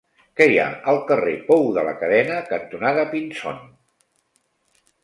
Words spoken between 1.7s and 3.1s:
de la Cadena cantonada